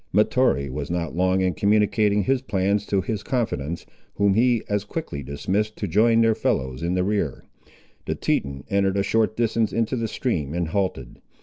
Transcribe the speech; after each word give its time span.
Mahtoree 0.11 0.67
was 0.67 0.89
not 0.89 1.15
long 1.15 1.41
in 1.41 1.53
communicating 1.53 2.23
his 2.23 2.41
plans 2.41 2.87
to 2.87 3.01
his 3.01 3.21
confidants, 3.21 3.85
whom 4.15 4.33
he 4.33 4.63
as 4.67 4.83
quickly 4.83 5.21
dismissed 5.21 5.77
to 5.77 5.87
join 5.87 6.21
their 6.21 6.33
fellows 6.33 6.81
in 6.81 6.95
the 6.95 7.03
rear. 7.03 7.43
The 8.05 8.15
Teton 8.15 8.63
entered 8.67 8.97
a 8.97 9.03
short 9.03 9.37
distance 9.37 9.71
into 9.71 9.95
the 9.95 10.07
stream 10.07 10.55
and 10.55 10.69
halted. 10.69 11.21